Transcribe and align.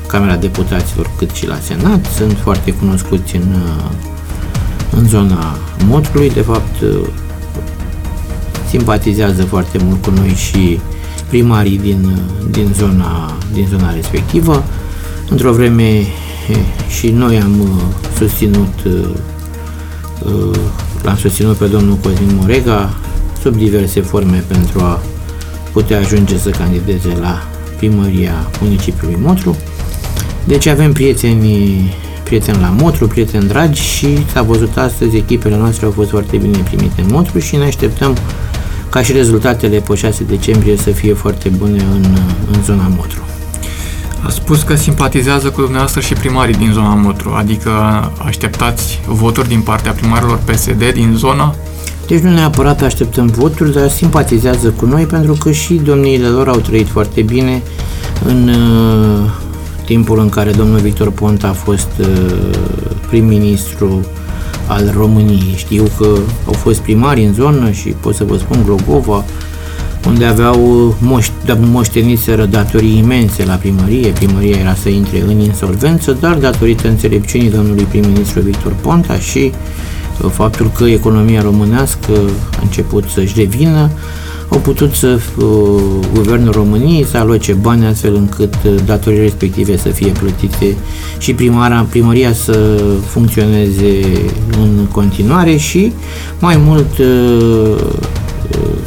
Camera 0.07 0.37
Deputaților 0.37 1.11
cât 1.19 1.31
și 1.31 1.47
la 1.47 1.59
Senat. 1.63 2.07
Sunt 2.17 2.39
foarte 2.43 2.73
cunoscuți 2.73 3.37
în, 3.37 3.55
uh, 3.55 3.91
în 4.91 5.09
zona 5.09 5.57
Motrului. 5.87 6.31
De 6.31 6.41
fapt, 6.41 6.81
uh, 6.81 7.09
simpatizează 8.69 9.43
foarte 9.45 9.79
mult 9.85 10.05
cu 10.05 10.11
noi 10.11 10.29
și 10.29 10.81
primarii 11.33 11.79
din, 11.79 12.19
din, 12.51 12.73
zona, 12.77 13.37
din 13.53 13.67
zona 13.71 13.95
respectivă. 13.95 14.65
Într-o 15.29 15.53
vreme 15.53 16.07
și 16.89 17.11
noi 17.11 17.41
am 17.41 17.61
uh, 17.61 17.69
susținut 18.17 18.75
uh, 18.87 18.93
uh, 20.25 20.59
l-am 21.03 21.17
susținut 21.17 21.57
pe 21.57 21.67
domnul 21.67 21.97
Cosmin 21.97 22.37
Morega 22.41 22.95
sub 23.43 23.57
diverse 23.57 24.01
forme 24.01 24.45
pentru 24.47 24.81
a 24.81 25.03
putea 25.73 25.99
ajunge 25.99 26.39
să 26.39 26.51
candideze 26.51 27.17
la 27.21 27.43
primăria 27.77 28.35
municipiului 28.61 29.19
Motru. 29.23 29.57
Deci 30.45 30.67
avem 30.67 30.93
prieteni, 30.93 31.95
prieteni 32.25 32.61
la 32.61 32.75
Motru, 32.79 33.07
prieteni 33.07 33.49
dragi 33.49 33.81
și 33.81 34.27
s-a 34.33 34.43
văzut 34.43 34.77
astăzi, 34.77 35.17
echipele 35.17 35.57
noastre 35.57 35.87
au 35.87 35.93
fost 35.93 36.11
foarte 36.11 36.37
bine 36.37 36.59
primite 36.59 37.01
în 37.01 37.09
Motru 37.11 37.39
și 37.39 37.57
ne 37.57 37.65
așteptăm 37.65 38.17
ca 38.93 39.03
și 39.03 39.13
rezultatele 39.13 39.79
pe 39.79 39.95
6 39.95 40.25
decembrie 40.25 40.77
să 40.77 40.91
fie 40.91 41.13
foarte 41.13 41.49
bune 41.49 41.83
în, 41.93 42.05
în 42.53 42.63
zona 42.63 42.93
Motru. 42.97 43.23
A 44.27 44.29
spus 44.29 44.63
că 44.63 44.75
simpatizează 44.75 45.49
cu 45.51 45.61
dumneavoastră 45.61 46.01
și 46.01 46.13
primarii 46.13 46.55
din 46.55 46.71
zona 46.73 46.95
Motru, 46.95 47.31
adică 47.31 47.71
așteptați 48.25 49.01
voturi 49.07 49.49
din 49.49 49.61
partea 49.61 49.93
primarilor 49.93 50.39
PSD 50.45 50.93
din 50.93 51.15
zona? 51.17 51.55
Deci 52.07 52.21
nu 52.21 52.31
neapărat 52.31 52.83
așteptăm 52.83 53.27
voturi, 53.27 53.73
dar 53.73 53.89
simpatizează 53.89 54.69
cu 54.69 54.85
noi 54.85 55.05
pentru 55.05 55.33
că 55.33 55.51
și 55.51 55.75
domniile 55.75 56.27
lor 56.27 56.49
au 56.49 56.59
trăit 56.59 56.89
foarte 56.89 57.23
bine 57.23 57.63
în 58.25 58.49
uh, 58.49 59.31
timpul 59.85 60.19
în 60.19 60.29
care 60.29 60.51
domnul 60.51 60.79
Victor 60.79 61.11
Ponta 61.11 61.49
a 61.49 61.53
fost 61.53 61.91
uh, 62.01 62.07
prim-ministru 63.09 64.07
al 64.67 64.93
României. 64.97 65.55
Știu 65.57 65.85
că 65.99 66.09
au 66.47 66.53
fost 66.53 66.81
primari 66.81 67.25
în 67.25 67.33
zonă 67.33 67.71
și 67.71 67.89
pot 67.89 68.15
să 68.15 68.25
vă 68.25 68.37
spun 68.37 68.63
Glogova, 68.65 69.25
unde 70.07 70.25
aveau 70.25 70.95
moș- 71.01 71.45
da, 71.45 71.59
moșteniseră 71.61 72.45
datorii 72.45 72.99
imense 72.99 73.45
la 73.45 73.55
primărie. 73.55 74.09
Primăria 74.09 74.57
era 74.57 74.75
să 74.75 74.89
intre 74.89 75.21
în 75.21 75.41
insolvență, 75.41 76.17
dar 76.21 76.35
datorită 76.35 76.89
înțelepciunii 76.89 77.51
domnului 77.51 77.85
prim-ministru 77.85 78.41
Victor 78.41 78.73
Ponta 78.81 79.19
și 79.19 79.53
uh, 80.23 80.31
faptul 80.31 80.71
că 80.77 80.85
economia 80.85 81.43
românească 81.43 82.13
a 82.59 82.61
început 82.63 83.05
să-și 83.15 83.35
revină, 83.37 83.91
au 84.53 84.59
putut 84.59 84.95
să 84.95 85.19
uh, 85.37 85.45
Guvernul 86.15 86.53
României 86.53 87.05
să 87.05 87.17
aloce 87.17 87.53
bani 87.53 87.87
astfel 87.87 88.15
încât 88.15 88.55
uh, 88.65 88.75
datorile 88.85 89.23
respective 89.23 89.77
să 89.77 89.89
fie 89.89 90.13
plătite 90.13 90.77
și 91.19 91.35
primara, 91.35 91.87
primăria 91.91 92.33
să 92.33 92.81
funcționeze 93.07 94.01
în 94.63 94.87
continuare 94.93 95.57
și 95.57 95.93
mai 96.39 96.57
mult 96.57 96.99
uh, 96.99 97.77
uh, 98.51 98.79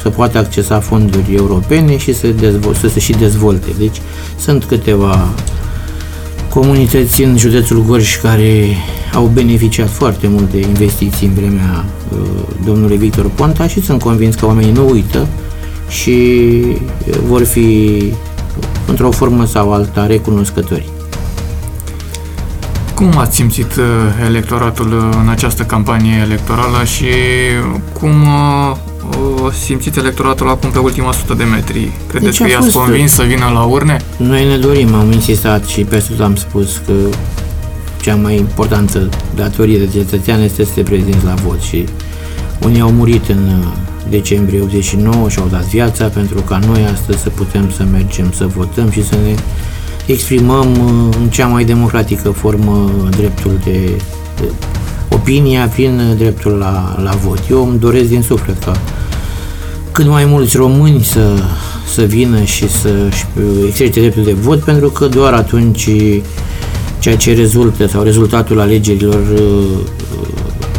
să 0.00 0.08
poată 0.08 0.38
accesa 0.38 0.80
fonduri 0.80 1.34
europene 1.34 1.96
și 1.96 2.14
să, 2.14 2.26
dezvol- 2.26 2.74
să 2.74 2.88
se 2.88 3.00
și 3.00 3.12
dezvolte. 3.12 3.68
Deci 3.78 4.00
sunt 4.38 4.64
câteva 4.64 5.28
comunități 6.54 7.22
în 7.22 7.38
județul 7.38 7.82
Gorj 7.82 8.20
care 8.20 8.76
au 9.14 9.30
beneficiat 9.34 9.88
foarte 9.88 10.26
mult 10.28 10.50
de 10.50 10.58
investiții 10.58 11.26
în 11.26 11.34
vremea 11.34 11.84
uh, 12.12 12.18
domnului 12.64 12.96
Victor 12.96 13.30
Ponta 13.34 13.66
și 13.66 13.82
sunt 13.82 14.02
convins 14.02 14.34
că 14.34 14.46
oamenii 14.46 14.72
nu 14.72 14.90
uită 14.90 15.26
și 15.88 16.10
uh, 17.08 17.16
vor 17.26 17.44
fi 17.44 18.02
într-o 18.86 19.10
formă 19.10 19.44
sau 19.44 19.72
alta 19.72 20.06
recunoscători. 20.06 20.88
Cum 22.94 23.18
ați 23.18 23.36
simțit 23.36 23.76
uh, 23.76 23.84
electoratul 24.26 24.92
uh, 24.92 25.18
în 25.22 25.28
această 25.28 25.62
campanie 25.62 26.20
electorală 26.22 26.84
și 26.84 27.06
cum 28.00 28.12
simțiți 29.60 29.98
electoratul 29.98 30.48
acum 30.48 30.70
pe 30.70 30.78
ultima 30.78 31.12
sută 31.12 31.34
de 31.34 31.44
metri? 31.44 31.92
Credeți 32.08 32.38
deci 32.38 32.48
că 32.48 32.52
i-ați 32.52 32.76
convins 32.76 33.12
să 33.12 33.22
vină 33.22 33.50
la 33.52 33.62
urne? 33.62 33.96
Noi 34.16 34.46
ne 34.46 34.56
dorim, 34.56 34.94
am 34.94 35.12
insistat 35.12 35.66
și 35.66 35.84
pe 35.84 36.04
tot 36.08 36.20
am 36.20 36.36
spus 36.36 36.82
că 36.86 36.92
cea 38.02 38.16
mai 38.16 38.36
importantă 38.36 39.08
datorie 39.34 39.78
de 39.78 39.86
cetățean 39.92 40.40
este 40.40 40.64
să 40.64 40.70
te 40.74 40.82
prezinți 40.82 41.24
la 41.24 41.34
vot 41.34 41.60
și 41.60 41.84
unii 42.64 42.80
au 42.80 42.90
murit 42.90 43.28
în 43.28 43.46
uh, 43.60 43.66
decembrie 44.08 44.60
89 44.60 45.28
și 45.28 45.38
au 45.38 45.48
dat 45.50 45.64
viața 45.64 46.06
pentru 46.06 46.40
ca 46.40 46.58
noi 46.66 46.84
astăzi 46.92 47.22
să 47.22 47.28
putem 47.28 47.70
să 47.70 47.84
mergem 47.92 48.32
să 48.32 48.46
votăm 48.46 48.90
și 48.90 49.06
să 49.06 49.14
ne 49.14 49.34
exprimăm 50.06 50.70
uh, 50.70 51.16
în 51.20 51.28
cea 51.28 51.46
mai 51.46 51.64
democratică 51.64 52.30
formă 52.30 52.90
dreptul 53.10 53.58
de, 53.64 53.90
de 54.36 54.44
opinia 55.22 55.68
prin 55.68 56.14
dreptul 56.16 56.52
la, 56.52 56.96
la 57.02 57.10
vot. 57.10 57.38
Eu 57.50 57.68
îmi 57.68 57.78
doresc 57.78 58.08
din 58.08 58.22
suflet 58.22 58.62
ca 58.64 58.72
cât 59.92 60.06
mai 60.06 60.24
mulți 60.24 60.56
români 60.56 61.02
să, 61.04 61.42
să 61.94 62.02
vină 62.02 62.42
și 62.42 62.68
să 62.68 62.88
exercite 63.66 64.00
dreptul 64.00 64.24
de 64.24 64.32
vot, 64.32 64.62
pentru 64.62 64.90
că 64.90 65.06
doar 65.06 65.32
atunci 65.32 65.88
ceea 66.98 67.16
ce 67.16 67.34
rezultă 67.34 67.86
sau 67.86 68.02
rezultatul 68.02 68.60
alegerilor 68.60 69.20
uh, 69.34 69.78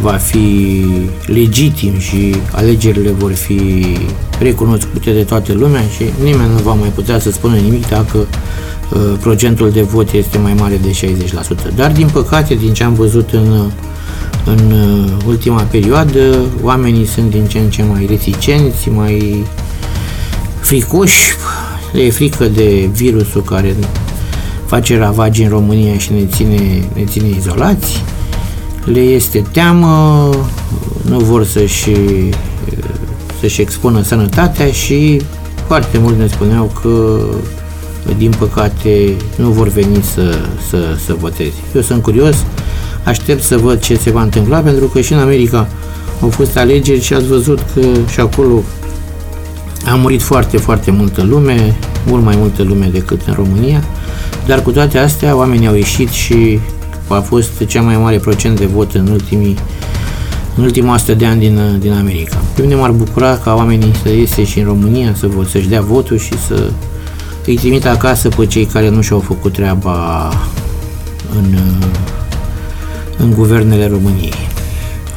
va 0.01 0.12
fi 0.12 0.86
legitim 1.25 2.00
și 2.00 2.36
alegerile 2.51 3.10
vor 3.12 3.31
fi 3.31 3.84
recunoscute 4.40 5.12
de 5.12 5.24
toată 5.24 5.54
lumea 5.54 5.81
și 5.81 6.04
nimeni 6.24 6.51
nu 6.56 6.62
va 6.63 6.74
mai 6.74 6.90
putea 6.90 7.19
să 7.19 7.31
spună 7.31 7.56
nimic 7.56 7.88
dacă 7.88 8.18
uh, 8.18 9.00
procentul 9.19 9.72
de 9.72 9.81
vot 9.81 10.12
este 10.12 10.38
mai 10.38 10.54
mare 10.54 10.80
de 10.81 11.16
60%. 11.72 11.75
Dar, 11.75 11.92
din 11.92 12.10
păcate, 12.13 12.54
din 12.54 12.74
ce 12.74 12.84
am 12.84 12.94
văzut 12.94 13.30
în, 13.31 13.72
în 14.45 14.72
uh, 14.72 15.12
ultima 15.28 15.62
perioadă, 15.62 16.45
oamenii 16.62 17.06
sunt 17.06 17.30
din 17.30 17.45
ce 17.45 17.60
în 17.60 17.69
ce 17.69 17.84
mai 17.84 18.06
reticenți, 18.10 18.90
mai 18.90 19.45
fricoși, 20.60 21.36
le 21.92 22.01
e 22.01 22.12
frică 22.12 22.45
de 22.45 22.90
virusul 22.94 23.42
care 23.42 23.75
face 24.66 24.98
ravagi 24.98 25.44
în 25.44 25.50
România 25.50 25.98
și 25.98 26.12
ne 26.12 26.25
ține, 26.25 26.88
ne 26.94 27.04
ține 27.04 27.28
izolați, 27.38 28.04
le 28.86 29.00
este 29.00 29.44
teamă, 29.51 30.30
nu 31.01 31.19
vor 31.19 31.45
să-și, 31.45 31.92
să-și 33.40 33.62
expună 33.62 34.01
sănătatea 34.01 34.72
și 34.72 35.22
foarte 35.68 35.98
mulți 35.98 36.19
ne 36.19 36.28
spuneau 36.28 36.72
că 36.81 37.19
din 38.18 38.34
păcate 38.40 39.16
nu 39.36 39.50
vor 39.50 39.68
veni 39.68 40.04
să, 40.13 40.40
să, 40.69 40.78
să 41.06 41.13
voteze. 41.19 41.54
Eu 41.75 41.81
sunt 41.81 42.01
curios, 42.01 42.36
aștept 43.04 43.44
să 43.44 43.58
văd 43.58 43.82
ce 43.82 43.98
se 43.98 44.12
va 44.12 44.22
întâmpla, 44.22 44.60
pentru 44.60 44.86
că 44.86 45.02
și 45.02 45.14
în 45.14 45.20
America 45.20 45.68
au 46.22 46.30
fost 46.30 46.58
alegeri 46.58 47.02
și 47.02 47.14
ați 47.14 47.28
văzut 47.28 47.60
că 47.74 47.82
și 48.12 48.20
acolo 48.20 48.62
a 49.86 49.96
murit 49.96 50.22
foarte, 50.22 50.58
foarte 50.58 50.92
multă 50.92 51.24
lume, 51.24 51.76
mult 52.06 52.24
mai 52.24 52.36
multă 52.38 52.64
lume 52.64 52.90
decât 52.92 53.22
în 53.26 53.34
România, 53.34 53.84
dar 54.46 54.62
cu 54.62 54.72
toate 54.72 54.98
astea 54.98 55.36
oamenii 55.36 55.68
au 55.68 55.76
ieșit 55.76 56.10
și 56.10 56.60
a 57.08 57.20
fost 57.20 57.66
cea 57.68 57.82
mai 57.82 57.98
mare 57.98 58.18
procent 58.18 58.60
de 58.60 58.66
vot 58.66 58.94
în 58.94 59.08
ultimii 59.08 59.58
în 60.56 60.64
ultimul 60.64 60.94
100 60.94 61.14
de 61.14 61.26
ani 61.26 61.40
din, 61.40 61.78
din 61.80 61.92
America. 61.92 62.38
Pe 62.56 62.62
mine 62.62 62.76
m-ar 62.76 62.92
bucura 62.92 63.38
ca 63.38 63.54
oamenii 63.54 63.92
să 64.04 64.10
iese 64.10 64.44
și 64.44 64.60
în 64.60 64.66
România 64.66 65.14
să 65.18 65.28
vot, 65.28 65.48
să-și 65.48 65.68
dea 65.68 65.82
votul 65.82 66.18
și 66.18 66.40
să 66.48 66.72
îi 67.46 67.56
trimit 67.56 67.86
acasă 67.86 68.28
pe 68.28 68.46
cei 68.46 68.66
care 68.66 68.90
nu 68.90 69.02
și-au 69.02 69.20
făcut 69.20 69.54
treaba 69.54 70.30
în, 71.36 71.56
în 73.18 73.33
guvernele 73.33 73.88
României. 73.88 74.33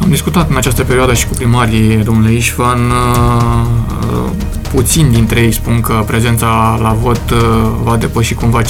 Am 0.02 0.08
discutat 0.08 0.50
în 0.50 0.56
această 0.56 0.82
perioadă 0.82 1.14
și 1.14 1.26
cu 1.26 1.34
primarii, 1.34 1.96
domnule 1.96 2.32
Ișvan, 2.32 2.78
uh, 2.78 4.30
puțin 4.74 5.10
dintre 5.10 5.40
ei 5.40 5.52
spun 5.52 5.80
că 5.80 6.04
prezența 6.06 6.78
la 6.82 6.96
vot 7.02 7.30
uh, 7.30 7.38
va 7.82 7.96
depăși 7.96 8.34
cumva 8.34 8.62
50% 8.62 8.64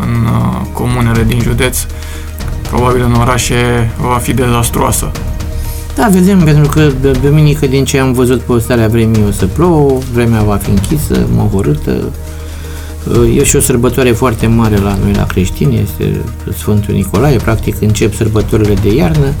în 0.00 0.24
uh, 0.24 0.66
comunele 0.72 1.24
din 1.24 1.40
județ. 1.40 1.78
Probabil 2.70 3.02
în 3.02 3.12
orașe 3.12 3.90
va 4.00 4.16
fi 4.16 4.34
dezastruoasă. 4.34 5.10
Da, 5.94 6.08
vedem, 6.10 6.38
pentru 6.38 6.68
că 6.68 6.90
de 7.00 7.10
duminică 7.10 7.66
din 7.66 7.84
ce 7.84 7.98
am 7.98 8.12
văzut 8.12 8.40
pe 8.40 8.58
starea 8.58 8.88
vremii 8.88 9.24
o 9.28 9.30
să 9.30 9.46
plouă, 9.46 9.98
vremea 10.12 10.42
va 10.42 10.56
fi 10.56 10.70
închisă, 10.70 11.26
mohorâtă. 11.34 12.12
E 13.34 13.44
și 13.44 13.56
o 13.56 13.60
sărbătoare 13.60 14.10
foarte 14.10 14.46
mare 14.46 14.76
la 14.76 14.96
noi, 15.02 15.12
la 15.12 15.26
creștini, 15.26 15.80
este 15.82 16.20
Sfântul 16.56 16.94
Nicolae, 16.94 17.36
practic 17.36 17.80
încep 17.80 18.14
sărbătorile 18.14 18.74
de 18.74 18.94
iarnă. 18.94 19.32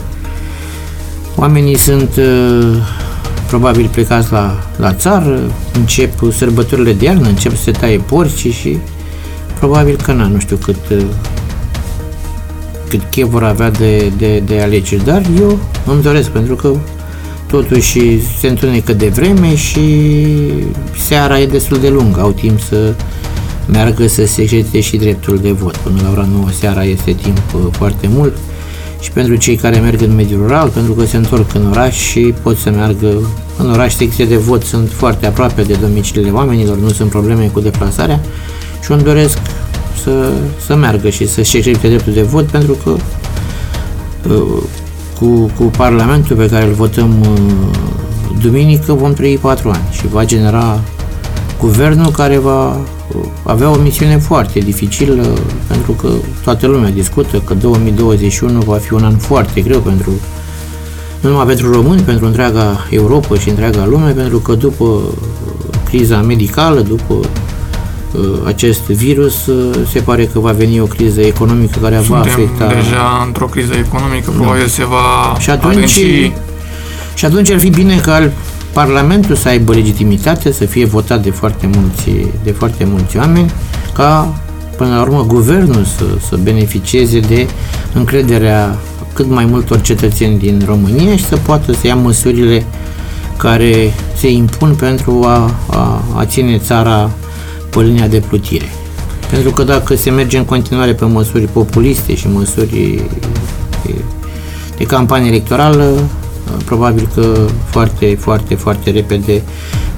Oamenii 1.36 1.76
sunt 1.76 2.20
probabil 3.46 3.88
plecați 3.92 4.32
la, 4.32 4.58
la 4.76 4.92
țară, 4.92 5.40
încep 5.72 6.32
sărbătorile 6.32 6.92
de 6.92 7.04
iarnă, 7.04 7.28
încep 7.28 7.56
să 7.56 7.62
se 7.62 7.70
taie 7.70 7.98
porci 7.98 8.52
și 8.52 8.78
probabil 9.58 9.96
că 10.02 10.12
na, 10.12 10.26
nu 10.26 10.38
știu 10.38 10.56
cât 10.56 10.76
cât 12.88 13.00
chef 13.10 13.28
vor 13.28 13.42
avea 13.42 13.70
de, 13.70 14.12
de, 14.16 14.42
de 14.46 14.60
alegeri, 14.60 15.04
dar 15.04 15.22
eu 15.40 15.58
îmi 15.86 16.02
doresc 16.02 16.28
pentru 16.28 16.54
că 16.54 16.72
totuși 17.46 18.20
se 18.38 18.48
întunecă 18.48 18.92
de 18.92 19.08
vreme 19.08 19.56
și 19.56 19.80
seara 21.06 21.40
e 21.40 21.46
destul 21.46 21.78
de 21.78 21.88
lungă, 21.88 22.20
au 22.20 22.32
timp 22.32 22.60
să 22.60 22.94
meargă 23.66 24.06
să 24.06 24.26
se 24.26 24.42
exercite 24.42 24.80
și 24.80 24.96
dreptul 24.96 25.38
de 25.38 25.50
vot. 25.50 25.76
Până 25.76 26.00
la 26.02 26.10
ora 26.10 26.28
9 26.32 26.46
seara 26.50 26.84
este 26.84 27.12
timp 27.12 27.42
uh, 27.54 27.60
foarte 27.70 28.08
mult 28.10 28.36
și 29.00 29.10
pentru 29.10 29.36
cei 29.36 29.56
care 29.56 29.78
merg 29.78 30.00
în 30.00 30.14
mediul 30.14 30.40
rural, 30.40 30.68
pentru 30.68 30.92
că 30.92 31.04
se 31.04 31.16
întorc 31.16 31.54
în 31.54 31.66
oraș 31.70 31.96
și 31.96 32.34
pot 32.42 32.56
să 32.56 32.70
meargă 32.70 33.08
în 33.56 33.70
oraș. 33.70 33.94
Secțiile 33.94 34.28
de 34.28 34.36
vot 34.36 34.62
sunt 34.62 34.90
foarte 34.92 35.26
aproape 35.26 35.62
de 35.62 35.74
domiciliile 35.80 36.30
oamenilor, 36.30 36.76
nu 36.76 36.88
sunt 36.88 37.10
probleme 37.10 37.50
cu 37.52 37.60
deplasarea 37.60 38.20
și 38.84 38.92
îmi 38.92 39.02
doresc 39.02 39.38
să, 40.02 40.32
să 40.66 40.76
meargă 40.76 41.08
și 41.08 41.28
să-și 41.28 41.56
exercite 41.56 41.88
dreptul 41.88 42.12
de 42.12 42.22
vot 42.22 42.46
pentru 42.46 42.76
că 42.84 42.90
uh, 44.28 44.62
cu, 45.18 45.50
cu 45.58 45.62
Parlamentul 45.62 46.36
pe 46.36 46.48
care 46.48 46.64
îl 46.64 46.72
votăm 46.72 47.20
uh, 47.20 47.78
duminică 48.40 48.92
vom 48.92 49.12
trăi 49.12 49.38
patru 49.38 49.68
ani 49.68 49.88
și 49.90 50.06
va 50.06 50.24
genera 50.24 50.80
guvernul 51.60 52.10
care 52.10 52.38
va 52.38 52.68
uh, 52.68 52.95
avea 53.42 53.70
o 53.70 53.76
misiune 53.76 54.18
foarte 54.18 54.58
dificilă 54.58 55.38
pentru 55.66 55.92
că 55.92 56.08
toată 56.44 56.66
lumea 56.66 56.90
discută 56.90 57.38
că 57.38 57.54
2021 57.54 58.60
va 58.60 58.76
fi 58.76 58.92
un 58.92 59.04
an 59.04 59.16
foarte 59.16 59.60
greu 59.60 59.80
pentru 59.80 60.10
nu 61.20 61.28
numai 61.28 61.46
pentru 61.46 61.72
români, 61.72 62.00
pentru 62.00 62.26
întreaga 62.26 62.86
Europa 62.90 63.38
și 63.38 63.48
întreaga 63.48 63.86
lume, 63.86 64.10
pentru 64.10 64.38
că 64.38 64.54
după 64.54 65.00
criza 65.84 66.20
medicală, 66.20 66.80
după 66.80 67.14
Uh, 68.12 68.38
acest 68.44 68.80
virus, 68.80 69.46
uh, 69.46 69.74
se 69.92 70.00
pare 70.00 70.24
că 70.24 70.38
va 70.38 70.52
veni 70.52 70.80
o 70.80 70.84
criză 70.84 71.20
economică 71.20 71.78
care 71.82 71.94
Suntem 71.96 72.14
va 72.14 72.20
afecta... 72.20 72.66
deja 72.66 73.22
într-o 73.26 73.46
criză 73.46 73.72
economică, 73.74 74.30
da. 74.30 74.36
probabil 74.36 74.66
se 74.66 74.84
va 74.84 75.36
și 75.38 75.50
atunci, 75.50 75.74
adânci... 75.74 76.32
Și 77.14 77.24
atunci 77.24 77.50
ar 77.50 77.58
fi 77.58 77.70
bine 77.70 77.96
ca 77.96 78.30
Parlamentul 78.76 79.34
să 79.34 79.48
aibă 79.48 79.72
legitimitate, 79.72 80.52
să 80.52 80.64
fie 80.64 80.84
votat 80.84 81.22
de 81.22 81.30
foarte 81.30 81.70
mulți, 81.74 82.28
de 82.42 82.50
foarte 82.50 82.84
mulți 82.84 83.16
oameni, 83.16 83.52
ca 83.92 84.34
până 84.76 84.94
la 84.94 85.00
urmă 85.00 85.24
guvernul 85.26 85.84
să, 85.84 86.04
să 86.28 86.36
beneficieze 86.42 87.20
de 87.20 87.46
încrederea 87.94 88.76
cât 89.12 89.28
mai 89.28 89.44
multor 89.44 89.80
cetățeni 89.80 90.38
din 90.38 90.62
România 90.66 91.16
și 91.16 91.24
să 91.24 91.36
poată 91.36 91.72
să 91.72 91.86
ia 91.86 91.94
măsurile 91.94 92.64
care 93.36 93.92
se 94.16 94.30
impun 94.30 94.74
pentru 94.74 95.22
a, 95.24 95.54
a, 95.66 96.02
a 96.14 96.24
ține 96.24 96.58
țara 96.58 97.10
pe 97.70 97.80
linia 97.80 98.06
de 98.06 98.22
plutire. 98.28 98.68
Pentru 99.30 99.50
că 99.50 99.62
dacă 99.62 99.94
se 99.94 100.10
merge 100.10 100.38
în 100.38 100.44
continuare 100.44 100.92
pe 100.92 101.04
măsuri 101.04 101.44
populiste 101.44 102.14
și 102.14 102.28
măsuri 102.28 103.02
de 104.76 104.84
campanie 104.84 105.28
electorală, 105.28 105.92
probabil 106.64 107.08
că 107.14 107.46
foarte, 107.70 108.16
foarte, 108.20 108.54
foarte 108.54 108.90
repede 108.90 109.42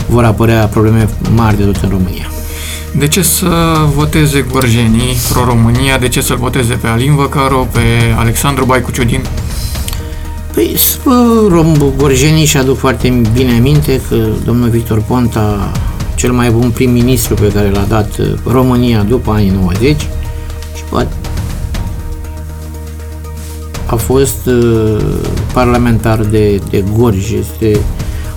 vor 0.08 0.24
apărea 0.24 0.66
probleme 0.66 1.08
mari 1.34 1.56
de 1.56 1.64
tot 1.64 1.76
în 1.82 1.88
România. 1.88 2.30
De 2.98 3.08
ce 3.08 3.22
să 3.22 3.46
voteze 3.94 4.46
gorjenii 4.50 5.16
pro-România? 5.32 5.98
De 5.98 6.08
ce 6.08 6.20
să-l 6.20 6.36
voteze 6.36 6.74
pe 6.74 6.86
Alin 6.86 7.14
Văcaru, 7.14 7.68
pe 7.72 7.80
Alexandru 8.16 8.64
Baicu 8.64 8.90
Ciudin? 8.90 9.24
Păi, 10.54 10.76
gorjenii 11.96 12.44
și 12.44 12.56
aduc 12.56 12.78
foarte 12.78 13.22
bine 13.34 13.52
aminte 13.56 14.00
că 14.08 14.16
domnul 14.44 14.68
Victor 14.68 15.02
Ponta 15.02 15.72
cel 16.14 16.32
mai 16.32 16.50
bun 16.50 16.70
prim-ministru 16.70 17.34
pe 17.34 17.52
care 17.52 17.70
l-a 17.70 17.84
dat 17.88 18.18
uh, 18.18 18.26
România 18.46 19.02
după 19.02 19.30
anii 19.30 19.50
90 19.62 20.00
și 20.76 20.82
poate 20.88 21.12
a 23.90 23.96
fost 23.96 24.46
uh, 24.46 25.04
parlamentar 25.52 26.18
de, 26.18 26.60
de 26.70 26.84
Gorj, 26.96 27.32
este 27.32 27.80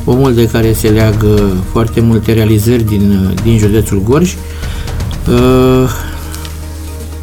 omul 0.06 0.34
de 0.34 0.48
care 0.48 0.74
se 0.74 0.88
leagă 0.88 1.56
foarte 1.72 2.02
multe 2.02 2.34
realizări 2.34 2.84
din, 2.84 3.30
uh, 3.30 3.42
din 3.44 3.58
județul 3.58 4.02
Gorj. 4.04 4.36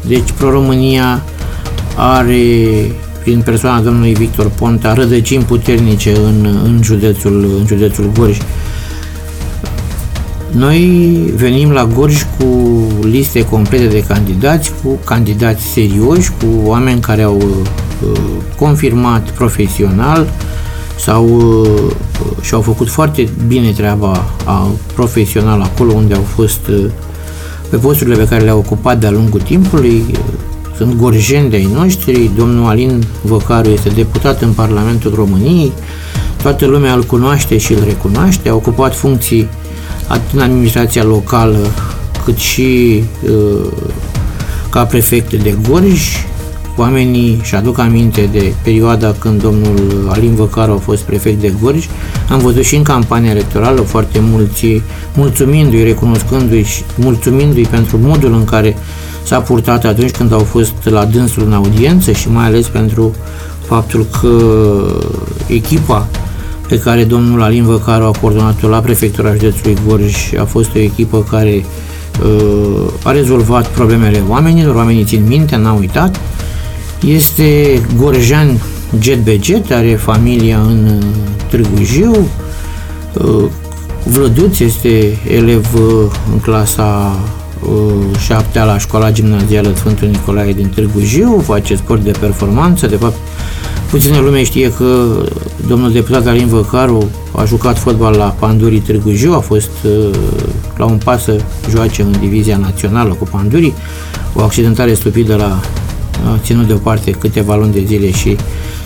Deci 0.07 0.31
Pro-România 0.37 1.23
are 1.95 2.43
prin 3.23 3.41
persoana 3.41 3.81
domnului 3.81 4.13
Victor 4.13 4.49
Ponta 4.49 4.93
rădăcini 4.93 5.43
puternice 5.43 6.15
în, 6.15 6.47
în, 6.63 6.79
județul, 6.83 7.49
în 7.59 7.65
județul 7.67 8.11
Gorj. 8.17 8.37
Noi 10.51 10.79
venim 11.35 11.71
la 11.71 11.85
Gorj 11.85 12.21
cu 12.37 12.45
liste 13.01 13.45
complete 13.45 13.85
de 13.85 14.03
candidați, 14.07 14.71
cu 14.83 14.99
candidați 15.05 15.63
serioși, 15.63 16.29
cu 16.29 16.45
oameni 16.63 17.01
care 17.01 17.21
au 17.21 17.35
uh, 17.35 17.67
confirmat 18.57 19.29
profesional 19.29 20.27
sau 20.99 21.25
uh, 21.61 21.95
și-au 22.41 22.61
făcut 22.61 22.89
foarte 22.89 23.29
bine 23.47 23.71
treaba 23.71 24.25
a, 24.45 24.67
profesional 24.93 25.61
acolo 25.61 25.93
unde 25.93 26.13
au 26.13 26.21
fost 26.21 26.67
uh, 26.67 26.85
pe 27.69 27.77
posturile 27.77 28.15
pe 28.15 28.27
care 28.27 28.43
le-au 28.43 28.57
ocupat 28.57 28.99
de-a 28.99 29.11
lungul 29.11 29.41
timpului. 29.41 30.03
Sunt 30.77 30.95
gorjeni 30.95 31.49
de-ai 31.49 31.69
noștri, 31.73 32.31
domnul 32.37 32.67
Alin 32.67 33.03
Văcaru 33.21 33.69
este 33.69 33.89
deputat 33.89 34.41
în 34.41 34.51
Parlamentul 34.51 35.13
României, 35.15 35.71
toată 36.41 36.65
lumea 36.65 36.93
îl 36.93 37.03
cunoaște 37.03 37.57
și 37.57 37.73
îl 37.73 37.83
recunoaște, 37.83 38.49
a 38.49 38.55
ocupat 38.55 38.95
funcții 38.95 39.47
atât 40.07 40.33
în 40.33 40.39
administrația 40.39 41.03
locală, 41.03 41.57
cât 42.25 42.37
și 42.37 43.03
uh, 43.23 43.71
ca 44.69 44.85
prefect 44.85 45.33
de 45.33 45.55
Gorj. 45.69 46.01
Oamenii 46.79 47.39
și 47.43 47.55
aduc 47.55 47.79
aminte 47.79 48.29
de 48.31 48.53
perioada 48.63 49.15
când 49.19 49.41
domnul 49.41 50.07
Alin 50.09 50.35
Văcaru 50.35 50.71
a 50.71 50.75
fost 50.75 51.01
prefect 51.01 51.41
de 51.41 51.53
Gorj. 51.61 51.85
Am 52.29 52.39
văzut 52.39 52.63
și 52.63 52.75
în 52.75 52.83
campania 52.83 53.31
electorală 53.31 53.81
foarte 53.81 54.19
mulți 54.21 54.81
mulțumindu-i, 55.13 55.83
recunoscându-i 55.83 56.63
și 56.63 56.83
mulțumindu-i 56.95 57.65
pentru 57.65 57.97
modul 58.01 58.33
în 58.33 58.43
care 58.43 58.77
s-a 59.23 59.39
purtat 59.39 59.85
atunci 59.85 60.11
când 60.11 60.33
au 60.33 60.39
fost 60.39 60.73
la 60.83 61.05
dânsul 61.05 61.43
în 61.45 61.53
audiență 61.53 62.11
și 62.11 62.29
mai 62.29 62.45
ales 62.45 62.67
pentru 62.67 63.15
faptul 63.65 64.05
că 64.21 64.37
echipa 65.47 66.07
pe 66.67 66.79
care 66.79 67.03
domnul 67.03 67.41
Alin 67.41 67.63
Văcaru 67.63 68.03
a 68.03 68.11
coordonat-o 68.21 68.67
la 68.67 68.79
prefectura 68.79 69.33
județului 69.33 69.77
Gorj. 69.87 70.15
A 70.39 70.43
fost 70.43 70.69
o 70.75 70.79
echipă 70.79 71.25
care 71.29 71.65
uh, 72.23 72.91
a 73.03 73.11
rezolvat 73.11 73.67
problemele 73.67 74.23
oamenilor, 74.27 74.75
oamenii 74.75 75.03
țin 75.03 75.23
minte, 75.27 75.55
n-au 75.55 75.77
uitat. 75.77 76.19
Este 77.05 77.81
gorjean 77.97 78.59
jet 78.99 79.23
be 79.23 79.39
jet, 79.41 79.71
are 79.71 79.95
familia 79.95 80.59
în 80.59 80.85
uh, 80.85 81.03
Târgu 81.49 81.83
Jiu, 81.83 82.29
uh, 83.13 83.43
Vlăduț 84.03 84.59
este 84.59 85.17
elev 85.27 85.65
în 86.31 86.39
clasa 86.39 87.19
7 88.19 88.59
la 88.59 88.77
școala 88.77 89.11
gimnazială 89.11 89.73
Sfântul 89.75 90.07
Nicolae 90.07 90.53
din 90.53 90.67
Târgu 90.67 90.99
Jiu, 90.99 91.43
face 91.45 91.75
sport 91.75 92.03
de 92.03 92.11
performanță, 92.19 92.87
de 92.87 92.95
fapt 92.95 93.15
puțină 93.89 94.19
lume 94.19 94.43
știe 94.43 94.71
că 94.73 95.05
domnul 95.67 95.91
deputat 95.91 96.27
Alin 96.27 96.47
Văcaru 96.47 97.09
a 97.35 97.45
jucat 97.45 97.77
fotbal 97.77 98.15
la 98.15 98.35
Pandurii 98.39 98.79
Târgu 98.79 99.11
Jiu, 99.11 99.33
a 99.33 99.39
fost 99.39 99.71
la 100.77 100.85
un 100.85 100.99
pas 101.03 101.23
să 101.23 101.41
joace 101.69 102.01
în 102.01 102.15
divizia 102.19 102.57
națională 102.57 103.13
cu 103.13 103.23
Pandurii, 103.31 103.73
o 104.33 104.41
accidentare 104.41 104.93
stupidă 104.93 105.35
la 105.35 105.59
a 106.25 106.39
ținut 106.43 106.67
deoparte 106.67 107.11
câteva 107.11 107.55
luni 107.55 107.73
de 107.73 107.83
zile 107.85 108.11
și 108.11 108.35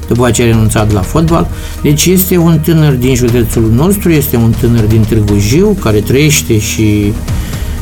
după 0.08 0.26
aceea 0.26 0.48
a 0.48 0.52
renunțat 0.52 0.92
la 0.92 1.02
fotbal. 1.02 1.48
Deci 1.82 2.06
este 2.06 2.38
un 2.38 2.60
tânăr 2.60 2.94
din 2.94 3.16
județul 3.16 3.72
nostru, 3.72 4.12
este 4.12 4.36
un 4.36 4.54
tânăr 4.60 4.84
din 4.84 5.02
Târgu 5.02 5.38
Jiu, 5.38 5.78
care 5.82 6.00
trăiește 6.00 6.60
și 6.60 7.14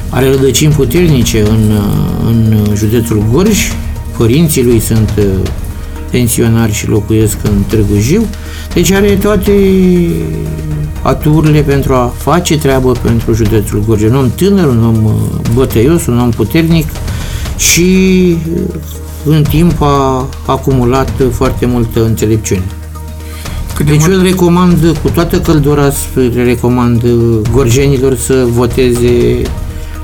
are 0.10 0.30
rădăcini 0.30 0.74
puternice 0.74 1.42
în, 1.42 1.72
în 2.26 2.58
județul 2.76 3.24
Gorj. 3.32 3.60
Părinții 4.18 4.64
lui 4.64 4.80
sunt 4.80 5.14
uh, 5.18 5.26
pensionari 6.12 6.74
și 6.74 6.88
locuiesc 6.88 7.38
în 7.44 7.62
Târgu 7.68 8.00
Jiu. 8.00 8.26
Deci 8.74 8.92
are 8.92 9.16
toate 9.16 9.52
aturile 11.02 11.62
pentru 11.62 11.94
a 11.94 12.14
face 12.18 12.58
treabă 12.58 12.92
pentru 12.92 13.34
județul 13.34 13.84
Gorj. 13.88 14.04
Un 14.04 14.16
om 14.16 14.32
tânăr, 14.36 14.66
un 14.66 14.84
om 14.84 15.06
uh, 15.06 15.12
bătăios, 15.54 16.06
un 16.06 16.20
om 16.20 16.30
puternic 16.30 16.88
și 17.58 18.38
uh, 18.56 18.62
în 19.26 19.44
timp 19.44 19.82
a 19.82 20.28
acumulat 20.46 21.12
foarte 21.32 21.66
multă 21.66 22.06
înțelepciune. 22.06 22.64
Cât 23.76 23.86
de 23.86 23.92
deci 23.92 24.02
mult... 24.02 24.12
eu 24.12 24.18
îl 24.20 24.24
recomand 24.26 24.98
cu 25.02 25.10
toată 25.10 25.40
căldura, 25.40 25.92
le 26.14 26.44
recomand 26.44 27.04
gorjenilor 27.52 28.16
să 28.16 28.46
voteze 28.50 29.42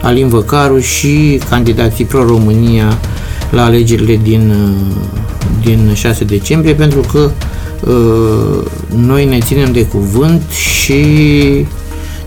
Alin 0.02 0.28
Văcaru 0.28 0.80
și 0.80 1.42
candidații 1.50 2.06
pro-România 2.06 2.98
la 3.50 3.64
alegerile 3.64 4.20
din, 4.24 4.54
din 5.64 5.92
6 5.94 6.24
decembrie, 6.24 6.74
pentru 6.74 7.00
că 7.12 7.32
uh, 7.86 8.66
noi 8.96 9.26
ne 9.26 9.40
ținem 9.40 9.72
de 9.72 9.86
cuvânt 9.86 10.42
și 10.50 11.06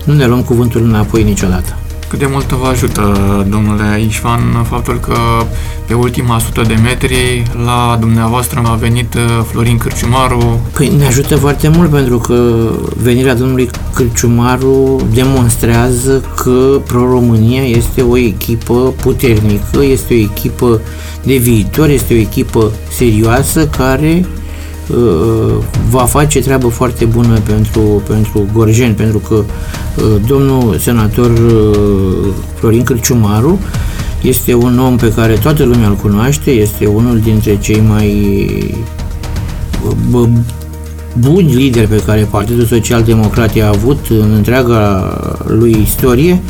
nu 0.03 0.13
ne 0.13 0.25
luăm 0.25 0.41
cuvântul 0.41 0.83
înapoi 0.83 1.23
niciodată. 1.23 1.75
Cât 2.11 2.19
de 2.19 2.27
mult 2.31 2.51
vă 2.51 2.67
ajută, 2.67 3.01
domnule 3.49 4.01
Ișvan, 4.07 4.65
faptul 4.69 4.99
că 4.99 5.15
pe 5.85 5.93
ultima 5.93 6.39
sută 6.39 6.61
de 6.67 6.73
metri 6.83 7.43
la 7.65 7.97
dumneavoastră 7.99 8.61
a 8.65 8.73
venit 8.73 9.13
uh, 9.13 9.21
Florin 9.51 9.77
Cârciumaru? 9.77 10.59
Păi 10.73 10.93
ne 10.97 11.05
ajută 11.05 11.35
foarte 11.35 11.67
mult 11.67 11.89
pentru 11.89 12.17
că 12.17 12.69
venirea 13.01 13.35
domnului 13.35 13.69
Cârciumaru 13.93 15.01
demonstrează 15.13 16.23
că 16.35 16.81
Pro-România 16.85 17.63
este 17.63 18.01
o 18.01 18.17
echipă 18.17 18.93
puternică, 19.01 19.83
este 19.83 20.13
o 20.13 20.17
echipă 20.17 20.81
de 21.23 21.35
viitor, 21.35 21.89
este 21.89 22.13
o 22.13 22.17
echipă 22.17 22.71
serioasă 22.89 23.67
care 23.67 24.25
Uh, 24.25 24.40
va 25.89 26.03
face 26.03 26.39
treabă 26.39 26.67
foarte 26.67 27.05
bună 27.05 27.39
pentru, 27.45 28.01
pentru 28.07 28.45
Gorjeni, 28.53 28.93
pentru 28.93 29.17
că 29.17 29.33
uh, 29.35 30.03
domnul 30.27 30.77
senator 30.77 31.29
uh, 31.29 32.27
Florin 32.53 32.83
Cârciumaru 32.83 33.59
este 34.21 34.53
un 34.53 34.79
om 34.79 34.97
pe 34.97 35.13
care 35.13 35.33
toată 35.33 35.63
lumea 35.63 35.87
îl 35.87 35.95
cunoaște, 35.95 36.51
este 36.51 36.85
unul 36.85 37.19
dintre 37.19 37.57
cei 37.57 37.83
mai 37.87 38.45
buni 41.19 41.53
lideri 41.53 41.87
pe 41.87 42.01
care 42.05 42.27
Partidul 42.31 42.65
Social 42.65 43.03
Democrat 43.03 43.55
i-a 43.55 43.67
avut 43.67 44.05
în 44.09 44.31
întreaga 44.35 45.13
lui 45.47 45.77
istorie 45.83 46.41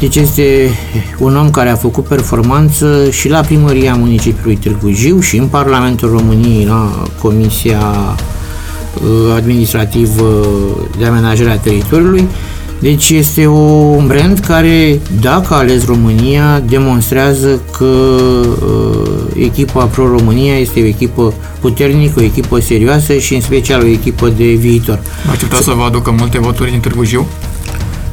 deci 0.00 0.16
este 0.16 0.70
un 1.18 1.36
om 1.36 1.50
care 1.50 1.68
a 1.68 1.74
făcut 1.76 2.04
performanță 2.04 3.10
și 3.10 3.28
la 3.28 3.40
primăria 3.40 3.94
municipiului 3.94 4.56
Târgu 4.56 4.90
Jiu 4.90 5.20
și 5.20 5.36
în 5.36 5.46
Parlamentul 5.46 6.10
României 6.10 6.64
la 6.64 7.02
Comisia 7.22 7.78
uh, 7.78 9.34
Administrativă 9.34 10.46
de 10.98 11.04
Amenajare 11.04 11.50
a 11.50 11.58
Teritoriului. 11.58 12.28
Deci 12.78 13.10
este 13.10 13.46
un 13.46 14.06
brand 14.06 14.38
care, 14.38 15.00
dacă 15.20 15.54
a 15.54 15.56
ales 15.56 15.84
România, 15.86 16.62
demonstrează 16.68 17.60
că 17.78 17.84
uh, 17.84 19.42
echipa 19.44 19.84
Pro-România 19.84 20.58
este 20.58 20.80
o 20.80 20.84
echipă 20.84 21.34
puternică, 21.60 22.14
o 22.16 22.22
echipă 22.22 22.60
serioasă 22.60 23.16
și 23.18 23.34
în 23.34 23.40
special 23.40 23.82
o 23.82 23.86
echipă 23.86 24.28
de 24.28 24.44
viitor. 24.44 25.00
Așteptați 25.30 25.64
să 25.64 25.72
vă 25.76 25.82
aducă 25.82 26.14
multe 26.18 26.38
voturi 26.38 26.70
din 26.70 26.80
Târgu 26.80 27.04
Jiu? 27.04 27.26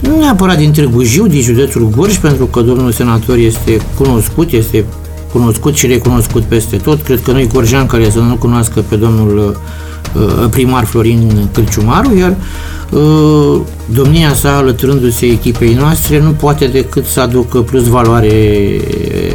Nu 0.08 0.20
neapărat 0.20 0.58
din 0.58 0.72
Târgu 0.72 1.04
Jiu, 1.04 1.28
din 1.28 1.42
județul 1.42 1.90
Gorj, 1.96 2.18
pentru 2.18 2.46
că 2.46 2.62
domnul 2.62 2.92
senator 2.92 3.38
este 3.38 3.82
cunoscut, 3.98 4.52
este 4.52 4.86
cunoscut 5.32 5.76
și 5.76 5.88
recunoscut 5.88 6.44
peste 6.44 6.76
tot. 6.76 7.02
Cred 7.02 7.22
că 7.22 7.32
nu-i 7.32 7.48
gorjean 7.48 7.86
care 7.86 8.10
să 8.10 8.20
nu 8.20 8.36
cunoască 8.36 8.84
pe 8.90 8.96
domnul 8.96 9.58
uh, 10.16 10.50
primar 10.50 10.84
Florin 10.84 11.50
Cârciumaru, 11.52 12.16
iar 12.18 12.36
uh, 12.92 13.62
domnia 13.86 14.34
sa, 14.34 14.58
alăturându-se 14.58 15.26
echipei 15.26 15.74
noastre, 15.74 16.20
nu 16.22 16.30
poate 16.30 16.68
decât 16.68 17.06
să 17.06 17.20
aducă 17.20 17.62
plus 17.62 17.88
valoare 17.88 18.80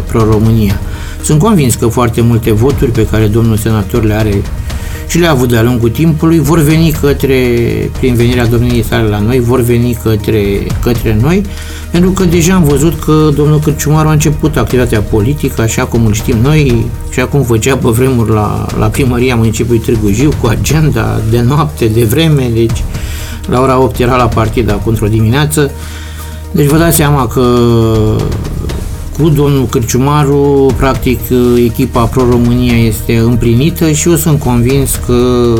pro-România. 0.06 0.80
Sunt 1.22 1.38
convins 1.38 1.74
că 1.74 1.86
foarte 1.86 2.20
multe 2.20 2.52
voturi 2.52 2.90
pe 2.90 3.06
care 3.06 3.26
domnul 3.26 3.56
senator 3.56 4.04
le 4.04 4.14
are 4.14 4.42
și 5.08 5.18
le-a 5.18 5.30
avut 5.30 5.48
de-a 5.48 5.62
lungul 5.62 5.90
timpului, 5.90 6.38
vor 6.38 6.58
veni 6.58 6.90
către, 6.90 7.36
prin 7.98 8.14
venirea 8.14 8.46
domniei 8.46 8.84
sale 8.84 9.08
la 9.08 9.18
noi, 9.18 9.40
vor 9.40 9.60
veni 9.60 9.98
către, 10.02 10.66
către 10.82 11.18
noi, 11.20 11.42
pentru 11.90 12.10
că 12.10 12.24
deja 12.24 12.54
am 12.54 12.62
văzut 12.64 13.00
că 13.00 13.30
domnul 13.34 13.58
Cârciumaru 13.58 14.08
a 14.08 14.12
început 14.12 14.56
activitatea 14.56 15.00
politică, 15.00 15.62
așa 15.62 15.84
cum 15.84 16.06
îl 16.06 16.12
știm 16.12 16.36
noi, 16.42 16.86
și 17.10 17.20
acum 17.20 17.42
făcea 17.42 17.76
pe 17.76 17.88
vremuri 17.88 18.30
la, 18.30 18.66
la 18.78 18.86
primăria 18.86 19.36
municipiului 19.36 19.82
Târgu 19.84 20.10
Jiu, 20.10 20.30
cu 20.40 20.46
agenda 20.46 21.20
de 21.30 21.40
noapte, 21.40 21.86
de 21.86 22.04
vreme, 22.04 22.50
deci 22.54 22.84
la 23.46 23.60
ora 23.60 23.80
8 23.80 23.98
era 23.98 24.16
la 24.16 24.26
partid 24.26 24.70
acum 24.70 24.90
într-o 24.92 25.06
dimineață, 25.06 25.70
deci 26.50 26.66
vă 26.66 26.76
dați 26.76 26.96
seama 26.96 27.26
că 27.26 27.42
cu 29.18 29.28
domnul 29.28 29.66
Cârciumaru, 29.66 30.74
practic, 30.76 31.20
echipa 31.56 32.04
Pro-România 32.04 32.76
este 32.76 33.16
împlinită 33.16 33.90
și 33.90 34.08
eu 34.08 34.14
sunt 34.14 34.38
convins 34.38 35.00
că 35.06 35.54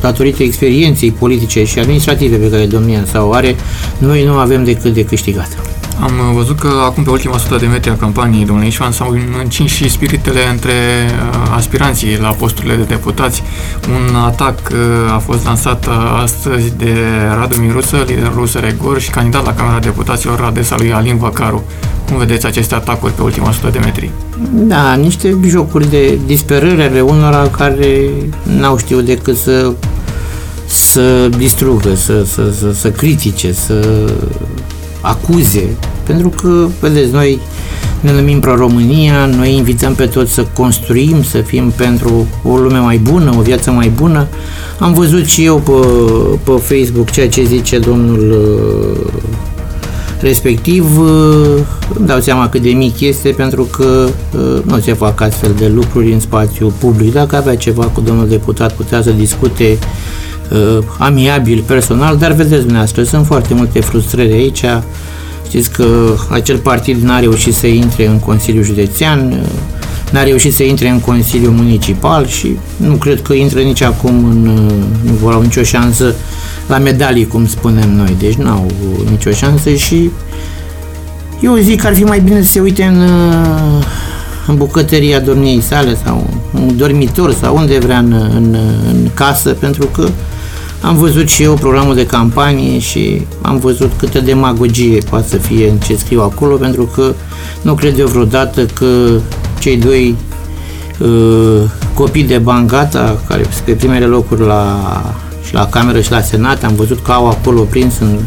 datorită 0.00 0.42
experienței 0.42 1.10
politice 1.10 1.64
și 1.64 1.78
administrative 1.78 2.36
pe 2.36 2.50
care 2.50 2.66
domnia 2.66 3.04
sa 3.04 3.24
o 3.24 3.32
are, 3.32 3.56
noi 3.98 4.24
nu 4.24 4.32
avem 4.32 4.64
decât 4.64 4.94
de 4.94 5.04
câștigat. 5.04 5.71
Am 6.02 6.34
văzut 6.34 6.58
că 6.58 6.68
acum 6.84 7.02
pe 7.02 7.10
ultima 7.10 7.38
sută 7.38 7.56
de 7.56 7.66
metri 7.66 7.90
a 7.90 7.96
campaniei 7.96 8.44
domnului 8.44 8.68
Ișvan 8.68 8.92
s-au 8.92 9.16
încins 9.42 9.70
și 9.70 9.88
spiritele 9.88 10.40
între 10.50 10.72
uh, 10.72 11.52
aspiranții 11.54 12.18
la 12.18 12.28
posturile 12.28 12.74
de 12.74 12.82
deputați. 12.82 13.42
Un 13.88 14.14
atac 14.14 14.58
uh, 14.72 15.12
a 15.12 15.18
fost 15.18 15.44
lansat 15.44 15.86
uh, 15.86 16.20
astăzi 16.22 16.72
de 16.76 16.94
Radu 17.38 17.56
Mirusă, 17.56 17.96
liderul 18.06 18.42
USR 18.42 18.64
și 18.98 19.10
candidat 19.10 19.44
la 19.44 19.54
Camera 19.54 19.78
Deputaților 19.78 20.40
adresa 20.40 20.76
lui 20.76 20.92
Alin 20.92 21.16
Vacaru. 21.16 21.64
Cum 22.08 22.16
vedeți 22.16 22.46
aceste 22.46 22.74
atacuri 22.74 23.12
pe 23.12 23.22
ultima 23.22 23.52
sută 23.52 23.68
de 23.72 23.78
metri? 23.78 24.10
Da, 24.52 24.94
niște 24.94 25.38
jocuri 25.46 25.90
de 25.90 26.18
disperări 26.26 26.82
ale 26.82 27.00
unora 27.00 27.48
care 27.56 28.10
n-au 28.42 28.76
știut 28.76 29.04
decât 29.04 29.36
să 29.36 29.72
să 30.66 31.28
distrugă, 31.28 31.94
să, 31.94 32.24
să, 32.24 32.52
să, 32.58 32.72
să 32.72 32.90
critique, 32.90 33.52
să 33.52 34.08
acuze. 35.00 35.76
Pentru 36.06 36.28
că, 36.28 36.66
vedeți, 36.80 37.12
noi 37.12 37.40
ne 38.00 38.12
numim 38.12 38.40
Pro-România, 38.40 39.26
noi 39.26 39.56
invităm 39.56 39.94
pe 39.94 40.06
toți 40.06 40.32
să 40.32 40.46
construim, 40.54 41.22
să 41.22 41.38
fim 41.38 41.72
pentru 41.76 42.26
o 42.42 42.56
lume 42.56 42.78
mai 42.78 42.96
bună, 42.98 43.34
o 43.38 43.40
viață 43.40 43.70
mai 43.70 43.88
bună. 43.88 44.26
Am 44.78 44.92
văzut 44.92 45.24
și 45.24 45.44
eu 45.44 45.56
pe, 45.56 45.72
pe 46.44 46.50
Facebook 46.50 47.10
ceea 47.10 47.28
ce 47.28 47.44
zice 47.44 47.78
domnul 47.78 48.36
respectiv 50.20 50.86
îmi 51.94 52.06
dau 52.06 52.20
seama 52.20 52.48
cât 52.48 52.62
de 52.62 52.70
mic 52.70 53.00
este 53.00 53.28
pentru 53.28 53.62
că 53.62 54.08
nu 54.64 54.78
se 54.78 54.92
fac 54.92 55.20
astfel 55.20 55.54
de 55.58 55.68
lucruri 55.68 56.12
în 56.12 56.20
spațiu 56.20 56.72
public. 56.78 57.12
Dacă 57.12 57.36
avea 57.36 57.56
ceva 57.56 57.84
cu 57.84 58.00
domnul 58.00 58.28
deputat, 58.28 58.72
putea 58.72 59.02
să 59.02 59.10
discute 59.10 59.78
uh, 60.52 60.84
amiabil, 60.98 61.64
personal, 61.66 62.16
dar 62.16 62.32
vedeți 62.32 62.60
dumneavoastră, 62.60 63.02
sunt 63.02 63.26
foarte 63.26 63.54
multe 63.54 63.80
frustrări 63.80 64.32
aici. 64.32 64.64
Știți 65.46 65.70
că 65.70 66.14
acel 66.30 66.58
partid 66.58 67.02
n-a 67.02 67.18
reușit 67.18 67.54
să 67.54 67.66
intre 67.66 68.06
în 68.06 68.18
Consiliul 68.18 68.64
Județean, 68.64 69.46
n-a 70.12 70.22
reușit 70.22 70.54
să 70.54 70.62
intre 70.62 70.88
în 70.88 71.00
Consiliul 71.00 71.52
Municipal 71.52 72.26
și 72.26 72.56
nu 72.76 72.94
cred 72.94 73.22
că 73.22 73.32
intră 73.32 73.60
nici 73.60 73.82
acum, 73.82 74.24
în, 74.24 74.42
nu 75.02 75.12
vor 75.12 75.32
au 75.32 75.42
nicio 75.42 75.62
șansă 75.62 76.14
la 76.66 76.78
medalii, 76.78 77.26
cum 77.26 77.46
spunem 77.46 77.96
noi, 77.96 78.16
deci 78.18 78.34
nu 78.34 78.50
au 78.50 78.66
nicio 79.10 79.30
șansă 79.30 79.74
și 79.74 80.10
eu 81.40 81.56
zic 81.56 81.80
că 81.80 81.86
ar 81.86 81.94
fi 81.94 82.04
mai 82.04 82.20
bine 82.20 82.42
să 82.42 82.50
se 82.50 82.60
uite 82.60 82.84
în, 82.84 83.00
în 84.46 84.56
bucătăria 84.56 85.20
domniei 85.20 85.60
sale 85.60 85.96
sau 86.04 86.30
un 86.54 86.76
dormitor 86.76 87.32
sau 87.32 87.56
unde 87.56 87.78
vrea 87.78 87.98
în, 87.98 88.12
în, 88.12 88.56
în 88.88 89.08
casă, 89.14 89.50
pentru 89.50 89.86
că 89.86 90.08
Am 90.82 90.96
văzut 90.96 91.28
și 91.28 91.42
eu 91.42 91.54
programul 91.54 91.94
de 91.94 92.06
campanie 92.06 92.78
și 92.78 93.26
am 93.42 93.58
văzut 93.58 93.92
câtă 93.98 94.20
demagogie 94.20 94.98
poate 95.10 95.28
să 95.28 95.36
fie 95.36 95.68
în 95.68 95.76
ce 95.76 95.96
scriu 95.96 96.20
acolo, 96.20 96.56
pentru 96.56 96.84
că 96.84 97.14
nu 97.62 97.74
cred 97.74 97.98
eu 97.98 98.06
vreodată 98.06 98.66
că 98.66 99.18
cei 99.60 99.76
doi 99.76 100.16
uh, 100.98 101.62
copii 101.94 102.24
de 102.24 102.38
Bangata, 102.38 103.20
care 103.28 103.42
pe 103.64 103.72
primele 103.72 104.04
locuri 104.04 104.40
la, 104.40 104.80
și 105.46 105.54
la 105.54 105.66
Cameră 105.66 106.00
și 106.00 106.10
la 106.10 106.20
Senat, 106.20 106.64
am 106.64 106.74
văzut 106.74 107.02
că 107.02 107.12
au 107.12 107.28
acolo 107.28 107.60
prins 107.60 107.98
în, 107.98 108.18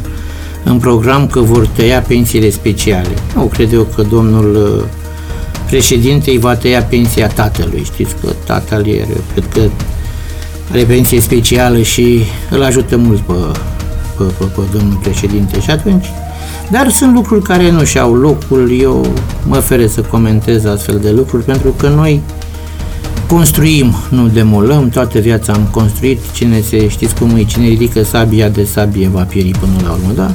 în 0.63 0.77
program 0.77 1.27
că 1.27 1.39
vor 1.39 1.67
tăia 1.67 2.01
pensiile 2.01 2.50
speciale. 2.50 3.13
Nu 3.35 3.41
cred 3.41 3.74
eu 3.74 3.88
că 3.95 4.01
domnul 4.01 4.55
uh, 4.55 4.83
președinte 5.67 6.29
îi 6.29 6.39
va 6.39 6.55
tăia 6.55 6.83
pensia 6.83 7.27
tatălui. 7.27 7.81
Știți 7.83 8.15
că 8.21 8.27
tatăl 8.45 8.88
e, 8.88 9.07
cred 9.33 9.45
că 9.53 9.62
are 10.72 10.84
pensie 10.84 11.19
specială 11.19 11.81
și 11.81 12.22
îl 12.50 12.63
ajută 12.63 12.98
mult 12.98 13.19
pe, 13.19 13.34
pe, 14.17 14.24
pe, 14.24 14.45
pe 14.45 14.62
domnul 14.77 15.00
președinte. 15.01 15.60
Și 15.60 15.72
atunci 15.72 16.05
dar 16.72 16.89
sunt 16.89 17.13
lucruri 17.13 17.41
care 17.41 17.72
nu 17.72 17.84
și-au 17.84 18.13
locul, 18.13 18.79
eu 18.81 19.05
mă 19.48 19.55
fere 19.55 19.88
să 19.88 20.01
comentez 20.01 20.65
astfel 20.65 21.00
de 21.00 21.12
lucruri 21.12 21.43
pentru 21.43 21.69
că 21.77 21.88
noi 21.88 22.22
construim, 23.27 23.95
nu 24.10 24.27
demolăm, 24.27 24.89
toată 24.89 25.19
viața 25.19 25.53
am 25.53 25.67
construit, 25.72 26.19
cine 26.34 26.62
se, 26.62 26.88
știți 26.88 27.15
cum 27.15 27.36
e, 27.36 27.43
cine 27.43 27.67
ridică 27.67 28.03
sabia 28.03 28.50
de 28.50 28.63
sabie 28.63 29.07
va 29.07 29.22
pieri 29.22 29.51
până 29.60 29.74
la 29.84 29.91
urmă, 29.91 30.12
da? 30.15 30.31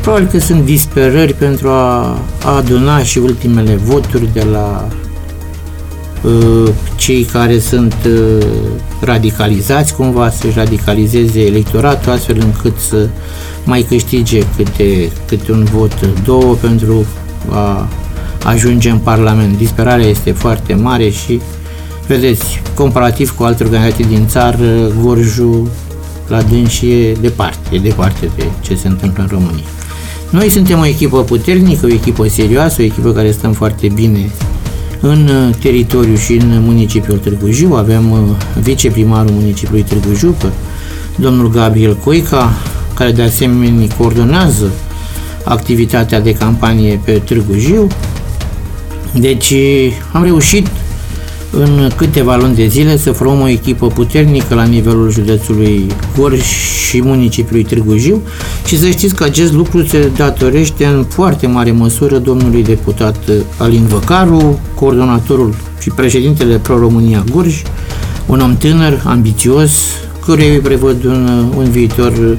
Probabil 0.00 0.26
că 0.26 0.38
sunt 0.38 0.64
disperări 0.64 1.34
pentru 1.34 1.68
a, 1.68 2.18
a 2.44 2.56
aduna 2.56 3.02
și 3.02 3.18
ultimele 3.18 3.74
voturi 3.74 4.28
de 4.32 4.46
la 4.52 4.88
uh, 4.88 5.01
cei 6.96 7.22
care 7.22 7.58
sunt 7.58 7.96
uh, 8.06 8.46
radicalizați 9.00 9.94
cumva, 9.94 10.30
să-și 10.30 10.56
radicalizeze 10.56 11.40
electoratul 11.40 12.12
astfel 12.12 12.36
încât 12.40 12.78
să 12.78 13.08
mai 13.64 13.82
câștige 13.82 14.38
câte, 14.56 15.10
câte 15.26 15.52
un 15.52 15.64
vot, 15.64 16.08
două 16.24 16.54
pentru 16.54 17.06
a 17.48 17.88
ajunge 18.44 18.90
în 18.90 18.98
Parlament. 18.98 19.56
Disperarea 19.56 20.06
este 20.06 20.32
foarte 20.32 20.74
mare 20.74 21.08
și 21.08 21.40
vedeți, 22.06 22.62
comparativ 22.74 23.30
cu 23.30 23.42
alte 23.42 23.64
organizații 23.64 24.04
din 24.04 24.26
țară, 24.26 24.92
Gorjul 25.02 25.68
la 26.28 26.42
dânsi 26.42 26.90
e 26.90 27.12
departe, 27.20 27.76
e 27.76 27.78
departe 27.78 28.30
de 28.36 28.44
ce 28.60 28.74
se 28.74 28.88
întâmplă 28.88 29.22
în 29.22 29.28
România. 29.30 29.64
Noi 30.30 30.48
suntem 30.48 30.78
o 30.78 30.86
echipă 30.86 31.22
puternică, 31.22 31.86
o 31.86 31.92
echipă 31.92 32.28
serioasă, 32.28 32.76
o 32.80 32.84
echipă 32.84 33.12
care 33.12 33.30
stăm 33.30 33.52
foarte 33.52 33.88
bine 33.94 34.30
în 35.04 35.52
teritoriu 35.60 36.16
și 36.16 36.32
în 36.32 36.62
municipiul 36.64 37.18
Târgu 37.18 37.50
Jiu. 37.50 37.72
Avem 37.74 38.10
uh, 38.10 38.18
viceprimarul 38.60 39.30
municipiului 39.30 39.82
Târgu 39.82 40.14
Jiu, 40.14 40.36
domnul 41.16 41.50
Gabriel 41.50 41.96
Coica, 41.96 42.52
care 42.94 43.12
de 43.12 43.22
asemenea 43.22 43.86
coordonează 43.98 44.70
activitatea 45.44 46.20
de 46.20 46.32
campanie 46.32 47.00
pe 47.04 47.12
Târgu 47.12 47.54
Jiu. 47.58 47.86
Deci 49.12 49.54
am 50.12 50.22
reușit 50.22 50.66
în 51.50 51.90
câteva 51.96 52.36
luni 52.36 52.54
de 52.54 52.66
zile 52.66 52.96
să 52.96 53.12
formăm 53.12 53.40
o 53.40 53.48
echipă 53.48 53.86
puternică 53.86 54.54
la 54.54 54.64
nivelul 54.64 55.10
județului 55.10 55.86
Gorj 56.16 56.42
și 56.88 57.02
municipiului 57.02 57.64
Târgu 57.64 57.96
Jiu 57.96 58.22
și 58.66 58.78
să 58.78 58.88
știți 58.88 59.14
că 59.14 59.24
acest 59.24 59.52
lucru 59.52 59.84
se 59.86 60.10
datorește 60.16 60.84
în 60.84 61.04
foarte 61.04 61.46
mare 61.46 61.70
măsură 61.70 62.18
domnului 62.18 62.62
deputat 62.62 63.16
Alin 63.58 63.86
Văcaru, 63.86 64.60
coordonatorul 64.74 65.54
și 65.80 65.90
președintele 65.90 66.58
Pro-România 66.58 67.24
Gorj, 67.30 67.62
un 68.26 68.40
om 68.40 68.56
tânăr, 68.56 69.02
ambițios, 69.04 69.70
căruia 70.24 70.52
îi 70.52 70.58
prevăd 70.58 71.04
un, 71.04 71.52
un 71.56 71.70
viitor 71.70 72.36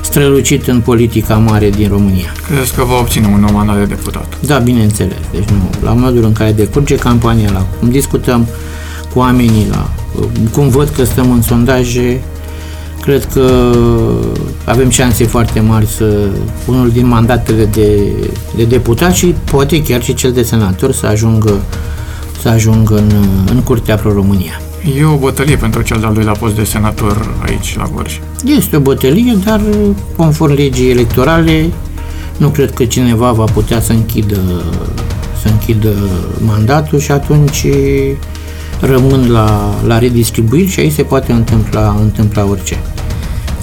strălucit 0.00 0.66
în 0.66 0.80
politica 0.80 1.34
mare 1.34 1.70
din 1.70 1.88
România. 1.88 2.32
Credeți 2.46 2.74
că 2.74 2.84
va 2.84 2.98
obține 2.98 3.26
un 3.26 3.40
nou 3.40 3.52
mandat 3.52 3.78
de 3.78 3.84
deputat? 3.84 4.38
Da, 4.46 4.58
bineînțeles. 4.58 5.18
Deci 5.32 5.48
nu, 5.48 5.70
la 5.82 5.92
modul 5.92 6.24
în 6.24 6.32
care 6.32 6.52
decurge 6.52 6.94
campania, 6.94 7.50
la 7.52 7.66
cum 7.78 7.90
discutăm 7.90 8.46
cu 9.12 9.18
oamenii, 9.18 9.66
la 9.70 9.90
cum 10.52 10.68
văd 10.68 10.88
că 10.88 11.04
stăm 11.04 11.30
în 11.30 11.42
sondaje, 11.42 12.22
cred 13.10 13.24
că 13.32 13.72
avem 14.64 14.88
șanse 14.88 15.24
foarte 15.24 15.60
mari 15.60 15.86
să 15.86 16.28
unul 16.66 16.90
din 16.90 17.06
mandatele 17.06 17.64
de, 17.64 17.98
de 18.56 18.64
deputat 18.64 19.14
și 19.14 19.34
poate 19.44 19.82
chiar 19.82 20.02
și 20.02 20.14
cel 20.14 20.32
de 20.32 20.42
senator 20.42 20.92
să 20.92 21.06
ajungă 21.06 21.60
să 22.40 22.48
ajungă 22.48 22.96
în, 22.96 23.10
în 23.50 23.62
Curtea 23.62 23.96
Pro-România. 23.96 24.60
E 24.98 25.04
o 25.04 25.16
bătălie 25.16 25.56
pentru 25.56 25.82
cel 25.82 26.00
de-al 26.00 26.14
doilea 26.14 26.32
post 26.32 26.54
de 26.54 26.64
senator 26.64 27.34
aici 27.44 27.76
la 27.76 27.90
Gorj. 27.94 28.20
Este 28.44 28.76
o 28.76 28.80
bătălie, 28.80 29.38
dar 29.44 29.60
conform 30.16 30.54
legii 30.54 30.90
electorale 30.90 31.70
nu 32.36 32.48
cred 32.48 32.70
că 32.70 32.84
cineva 32.84 33.32
va 33.32 33.44
putea 33.44 33.80
să 33.80 33.92
închidă, 33.92 34.40
să 35.42 35.48
închidă 35.48 35.92
mandatul 36.38 36.98
și 36.98 37.10
atunci 37.10 37.66
rămân 38.80 39.30
la, 39.30 39.74
la 39.86 39.98
redistribuiri 39.98 40.68
și 40.68 40.80
aici 40.80 40.92
se 40.92 41.02
poate 41.02 41.32
întâmpla, 41.32 41.96
întâmpla 42.00 42.44
orice. 42.44 42.78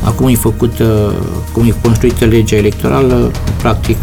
Acum 0.03 0.27
e 0.27 0.35
făcută, 0.35 1.13
cum 1.53 1.65
e 1.65 1.73
construită 1.81 2.25
legea 2.25 2.55
electorală, 2.55 3.31
practic 3.57 3.97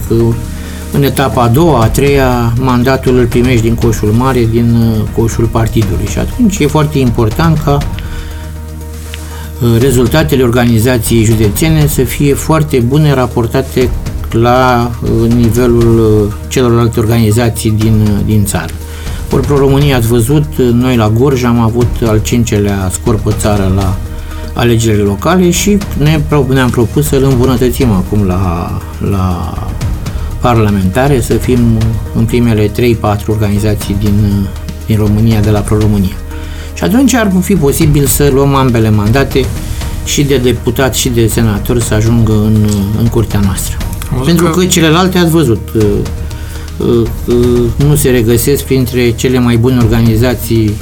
în 0.95 1.03
etapa 1.03 1.43
a 1.43 1.49
doua, 1.49 1.81
a 1.81 1.89
treia, 1.89 2.53
mandatul 2.61 3.19
îl 3.19 3.27
primești 3.27 3.63
din 3.63 3.75
coșul 3.75 4.09
mare, 4.09 4.49
din 4.51 4.75
uh, 4.75 5.01
coșul 5.17 5.45
partidului 5.45 6.07
și 6.11 6.19
atunci 6.19 6.59
e 6.59 6.67
foarte 6.67 6.99
important 6.99 7.59
ca 7.65 7.79
uh, 7.79 9.81
rezultatele 9.81 10.43
organizației 10.43 11.25
județene 11.25 11.87
să 11.87 12.03
fie 12.03 12.35
foarte 12.35 12.79
bune 12.79 13.15
raportate 13.15 13.91
la 14.31 14.91
uh, 15.03 15.33
nivelul 15.33 16.33
celorlalte 16.49 17.01
organizații 17.01 17.71
din, 17.71 18.23
din 18.27 18.45
țară. 18.45 18.73
Ori 19.33 19.47
Pro 19.47 19.57
România 19.57 19.97
ați 19.97 20.07
văzut, 20.07 20.57
noi 20.57 20.97
la 20.97 21.09
Gorj 21.09 21.45
am 21.45 21.61
avut 21.61 21.89
al 22.07 22.21
cincelea 22.23 22.91
scor 22.93 23.15
pe 23.15 23.35
țară 23.39 23.73
la 23.77 23.97
alegerile 24.55 25.03
locale 25.03 25.51
și 25.51 25.79
ne, 25.99 26.21
ne-am 26.49 26.71
propus 26.71 27.07
să-l 27.07 27.23
îmbunătățim 27.23 27.91
acum 27.91 28.27
la, 28.27 28.71
la 29.11 29.55
parlamentare, 30.41 31.21
să 31.21 31.35
fim 31.35 31.59
în 32.15 32.25
primele 32.25 32.69
3-4 32.69 32.73
organizații 33.27 33.97
din, 34.01 34.47
din 34.87 34.97
România, 34.97 35.41
de 35.41 35.51
la 35.51 35.61
Pro-România. 35.61 36.17
Și 36.75 36.85
atunci 36.85 37.15
ar 37.15 37.33
fi 37.41 37.55
posibil 37.55 38.07
să 38.07 38.31
luăm 38.33 38.55
ambele 38.55 38.91
mandate 38.91 39.45
și 40.05 40.23
de 40.23 40.37
deputat 40.37 40.95
și 40.95 41.09
de 41.09 41.27
senator 41.27 41.81
să 41.81 41.95
ajungă 41.95 42.33
în, 42.33 42.69
în 42.99 43.07
curtea 43.07 43.41
noastră. 43.41 43.77
Pentru 44.25 44.45
că... 44.45 44.51
că 44.51 44.67
celelalte 44.67 45.19
ați 45.19 45.31
văzut, 45.31 45.69
uh, 45.75 45.83
uh, 45.83 45.89
uh, 45.91 46.07
nu 47.77 47.95
se 47.95 48.11
regăsesc 48.11 48.65
printre 48.65 49.11
cele 49.11 49.39
mai 49.39 49.57
bune 49.57 49.77
organizații 49.77 50.75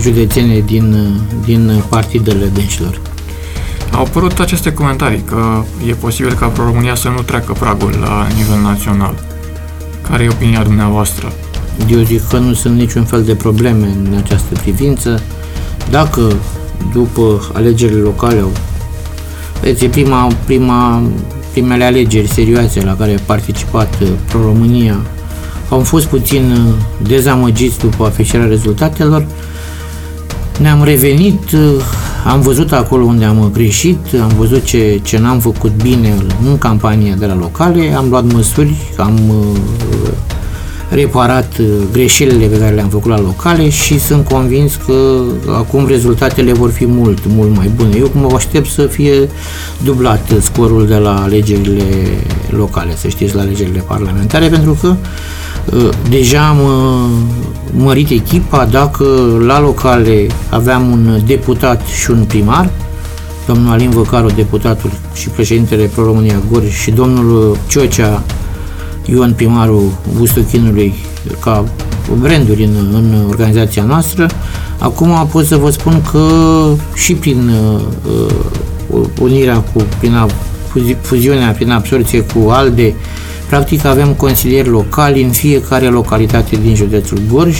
județene 0.00 0.62
din, 0.66 0.96
din 1.44 1.82
partidele 1.88 2.50
dânșilor. 2.54 3.00
Au 3.92 4.02
apărut 4.02 4.38
aceste 4.38 4.72
comentarii 4.72 5.22
că 5.24 5.62
e 5.88 5.92
posibil 5.92 6.32
ca 6.32 6.46
Pro-România 6.46 6.94
să 6.94 7.08
nu 7.08 7.22
treacă 7.22 7.52
pragul 7.52 7.94
la 8.00 8.26
nivel 8.36 8.60
național. 8.62 9.14
Care 10.08 10.24
e 10.24 10.28
opinia 10.28 10.62
dumneavoastră? 10.62 11.32
Eu 11.90 12.02
zic 12.02 12.28
că 12.28 12.38
nu 12.38 12.52
sunt 12.52 12.78
niciun 12.78 13.04
fel 13.04 13.22
de 13.22 13.34
probleme 13.34 13.86
în 13.86 14.16
această 14.16 14.54
privință. 14.60 15.22
Dacă 15.90 16.32
după 16.92 17.50
alegerile 17.52 18.00
locale 18.00 18.40
au 18.40 18.52
Vedeți, 19.60 19.86
prima, 19.86 20.32
prima, 20.44 21.02
primele 21.50 21.84
alegeri 21.84 22.28
serioase 22.28 22.80
la 22.84 22.96
care 22.96 23.14
a 23.14 23.22
participat 23.26 24.00
uh, 24.02 24.08
Pro-România 24.28 25.00
au 25.74 25.80
fost 25.80 26.06
puțin 26.06 26.50
uh, 26.50 27.08
dezamăgiți 27.08 27.78
după 27.78 28.04
afișarea 28.04 28.46
rezultatelor. 28.46 29.26
Ne-am 30.60 30.84
revenit, 30.84 31.52
uh, 31.52 31.60
am 32.24 32.40
văzut 32.40 32.72
acolo 32.72 33.04
unde 33.04 33.24
am 33.24 33.50
greșit, 33.52 33.98
am 34.22 34.32
văzut 34.38 34.64
ce, 34.64 35.00
ce 35.02 35.18
n-am 35.18 35.38
făcut 35.38 35.72
bine 35.82 36.14
în 36.46 36.58
campania 36.58 37.14
de 37.14 37.26
la 37.26 37.36
locale, 37.36 37.94
am 37.96 38.08
luat 38.08 38.32
măsuri, 38.32 38.74
am 38.96 39.20
uh, 39.28 39.58
reparat 40.90 41.56
uh, 41.60 41.66
greșelile 41.92 42.46
pe 42.46 42.58
care 42.58 42.74
le-am 42.74 42.88
făcut 42.88 43.10
la 43.10 43.20
locale 43.20 43.68
și 43.68 43.98
sunt 43.98 44.28
convins 44.28 44.74
că 44.86 45.20
acum 45.48 45.86
rezultatele 45.86 46.52
vor 46.52 46.70
fi 46.70 46.86
mult, 46.86 47.18
mult 47.26 47.56
mai 47.56 47.70
bune. 47.74 47.96
Eu 47.96 48.10
mă 48.14 48.34
aștept 48.34 48.68
să 48.68 48.82
fie 48.82 49.28
dublat 49.84 50.30
scorul 50.40 50.86
de 50.86 50.96
la 50.96 51.22
alegerile 51.22 51.84
locale, 52.50 52.96
să 52.96 53.08
știți, 53.08 53.34
la 53.34 53.40
alegerile 53.40 53.84
parlamentare, 53.86 54.48
pentru 54.48 54.78
că 54.80 54.86
uh, 54.88 54.96
deja 56.08 56.48
am 56.48 56.58
mărit 57.76 58.10
echipa 58.10 58.64
dacă 58.64 59.04
la 59.46 59.60
locale 59.60 60.26
aveam 60.50 60.90
un 60.90 61.20
deputat 61.26 61.86
și 61.86 62.10
un 62.10 62.24
primar, 62.24 62.70
domnul 63.46 63.72
Alin 63.72 63.90
Văcaru, 63.90 64.30
deputatul 64.36 64.90
și 65.14 65.28
președintele 65.28 65.84
Pro-România 65.84 66.40
Gorj 66.50 66.72
și 66.72 66.90
domnul 66.90 67.56
Ciocea, 67.68 68.22
Ion 69.04 69.32
primarul 69.32 69.90
Vustochinului, 70.12 70.94
ca 71.40 71.64
branduri 72.20 72.64
în, 72.64 72.74
în 72.92 73.24
organizația 73.28 73.82
noastră. 73.82 74.26
Acum 74.78 75.28
pot 75.30 75.46
să 75.46 75.56
vă 75.56 75.70
spun 75.70 76.02
că 76.10 76.28
și 76.94 77.14
prin 77.14 77.50
uh, 77.50 78.30
unirea 79.20 79.56
cu, 79.58 79.82
prin 79.98 80.12
fuziunea, 81.00 81.50
prin 81.50 81.70
absorție 81.70 82.20
cu 82.20 82.48
ALDE, 82.48 82.94
Practic 83.48 83.84
avem 83.84 84.12
consilieri 84.12 84.68
locali 84.68 85.22
în 85.22 85.30
fiecare 85.30 85.86
localitate 85.86 86.56
din 86.62 86.74
județul 86.74 87.18
Gorj, 87.32 87.56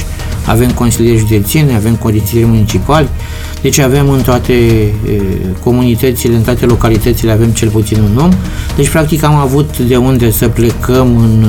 avem 0.47 0.70
consilieri 0.70 1.18
județeni, 1.18 1.75
avem 1.75 1.94
consilieri 1.94 2.49
municipali, 2.49 3.09
deci 3.62 3.79
avem 3.79 4.11
în 4.11 4.23
toate 4.23 4.53
e, 4.53 4.92
comunitățile, 5.62 6.35
în 6.35 6.42
toate 6.42 6.64
localitățile 6.64 7.33
avem 7.33 7.51
cel 7.51 7.68
puțin 7.68 7.99
un 8.01 8.23
om. 8.23 8.31
Deci 8.77 8.88
practic 8.88 9.23
am 9.23 9.35
avut 9.35 9.79
de 9.79 9.97
unde 9.97 10.31
să 10.31 10.49
plecăm 10.49 11.16
în, 11.16 11.47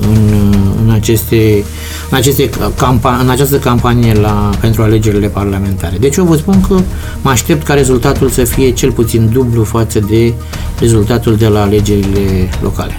în, 0.00 0.54
în, 0.84 0.90
aceste, 0.90 1.64
în, 2.10 2.16
aceste 2.16 2.50
campa, 2.76 3.18
în 3.22 3.30
această 3.30 3.56
campanie 3.56 4.14
la, 4.14 4.50
pentru 4.60 4.82
alegerile 4.82 5.26
parlamentare. 5.26 5.96
Deci 6.00 6.16
eu 6.16 6.24
vă 6.24 6.36
spun 6.36 6.60
că 6.60 6.74
mă 7.22 7.30
aștept 7.30 7.62
ca 7.66 7.74
rezultatul 7.74 8.28
să 8.28 8.44
fie 8.44 8.70
cel 8.70 8.90
puțin 8.90 9.28
dublu 9.32 9.64
față 9.64 9.98
de 10.08 10.32
rezultatul 10.80 11.36
de 11.36 11.46
la 11.46 11.62
alegerile 11.62 12.48
locale. 12.62 12.98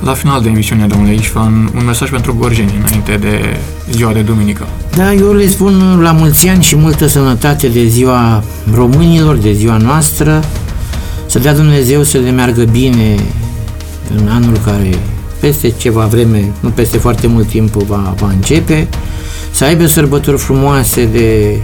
La 0.00 0.14
final 0.14 0.42
de 0.42 0.48
emisiune, 0.48 0.86
domnule 0.86 1.14
Ișvan, 1.14 1.70
un 1.76 1.84
mesaj 1.84 2.10
pentru 2.10 2.34
gorjeni 2.34 2.74
înainte 2.78 3.16
de 3.16 3.56
ziua 3.90 4.12
de 4.12 4.20
duminică. 4.20 4.66
Da, 4.96 5.12
eu 5.12 5.32
le 5.32 5.48
spun 5.48 6.00
la 6.02 6.12
mulți 6.12 6.48
ani 6.48 6.62
și 6.62 6.76
multă 6.76 7.06
sănătate 7.06 7.68
de 7.68 7.86
ziua 7.86 8.42
românilor, 8.74 9.36
de 9.36 9.52
ziua 9.52 9.76
noastră, 9.76 10.42
să 11.26 11.38
dea 11.38 11.54
Dumnezeu 11.54 12.02
să 12.02 12.18
le 12.18 12.30
meargă 12.30 12.64
bine 12.64 13.14
în 14.16 14.28
anul 14.28 14.58
care 14.64 14.90
peste 15.40 15.70
ceva 15.70 16.04
vreme, 16.04 16.52
nu 16.60 16.68
peste 16.68 16.98
foarte 16.98 17.26
mult 17.26 17.46
timp 17.46 17.74
va, 17.74 18.14
va 18.18 18.28
începe, 18.28 18.88
să 19.50 19.64
aibă 19.64 19.86
sărbători 19.86 20.38
frumoase 20.38 21.04
de 21.04 21.58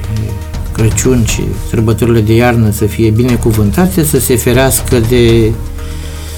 Crăciun 0.72 1.24
și 1.26 1.42
sărbătorile 1.68 2.20
de 2.20 2.34
iarnă 2.34 2.70
să 2.70 2.84
fie 2.84 3.10
binecuvântate, 3.10 4.04
să 4.04 4.20
se 4.20 4.36
ferească 4.36 5.00
de 5.08 5.52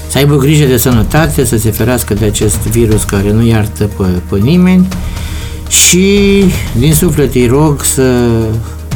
să 0.07 0.17
aibă 0.17 0.35
grijă 0.35 0.65
de 0.65 0.77
sănătate, 0.77 1.45
să 1.45 1.57
se 1.57 1.71
ferească 1.71 2.13
de 2.13 2.25
acest 2.25 2.57
virus 2.57 3.03
care 3.03 3.31
nu 3.31 3.45
iartă 3.45 3.89
pe, 3.97 4.03
pe 4.29 4.37
nimeni 4.37 4.87
și 5.69 6.43
din 6.77 6.93
suflet 6.93 7.35
îi 7.35 7.47
rog 7.47 7.83
să 7.83 8.03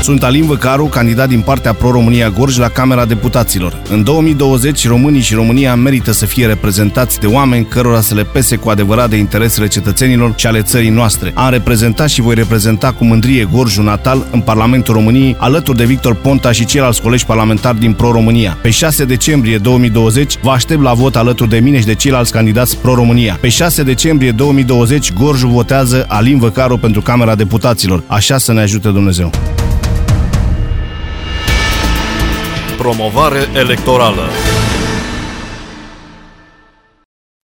Sunt 0.03 0.23
Alin 0.23 0.47
Văcaru, 0.47 0.85
candidat 0.85 1.29
din 1.29 1.41
partea 1.41 1.73
Pro-România 1.73 2.31
Gorj 2.31 2.59
la 2.59 2.69
Camera 2.69 3.05
Deputaților. 3.05 3.83
În 3.91 4.03
2020, 4.03 4.87
românii 4.87 5.21
și 5.21 5.35
România 5.35 5.75
merită 5.75 6.13
să 6.13 6.27
fie 6.27 6.47
reprezentați 6.47 7.21
de 7.21 7.27
oameni 7.27 7.65
cărora 7.65 8.01
să 8.01 8.15
le 8.15 8.25
pese 8.25 8.57
cu 8.57 8.69
adevărat 8.69 9.11
de 9.11 9.17
interesele 9.17 9.67
cetățenilor 9.67 10.33
și 10.37 10.47
ale 10.47 10.63
țării 10.63 10.89
noastre. 10.89 11.31
Am 11.35 11.51
reprezentat 11.51 12.09
și 12.09 12.21
voi 12.21 12.35
reprezenta 12.35 12.93
cu 12.93 13.05
mândrie 13.05 13.49
Gorjul 13.53 13.85
natal 13.85 14.27
în 14.31 14.41
Parlamentul 14.41 14.95
României, 14.95 15.37
alături 15.39 15.77
de 15.77 15.85
Victor 15.85 16.15
Ponta 16.15 16.53
și 16.53 16.65
ceilalți 16.65 17.03
colegi 17.03 17.27
parlamentari 17.27 17.79
din 17.79 17.93
Pro-România. 17.93 18.59
Pe 18.63 18.71
6 18.71 19.05
decembrie 19.05 19.59
2020, 19.59 20.39
vă 20.43 20.51
aștept 20.51 20.83
la 20.83 20.93
vot 20.93 21.17
alături 21.17 21.51
de 21.51 21.59
mine 21.59 21.79
și 21.79 21.87
de 21.87 21.95
ceilalți 21.95 22.33
candidați 22.33 22.77
Pro-România. 22.77 23.39
Pe 23.41 23.49
6 23.49 23.83
decembrie 23.83 24.31
2020, 24.31 25.13
Gorjul 25.13 25.51
votează 25.51 26.05
Alin 26.09 26.39
Văcaru 26.39 26.77
pentru 26.77 27.01
Camera 27.01 27.35
Deputaților. 27.35 28.03
Așa 28.07 28.39
să 28.39 28.53
ne 28.53 28.61
ajute 28.61 28.89
Dumnezeu. 28.89 29.31
Promovare 32.83 33.49
electorală 33.53 34.23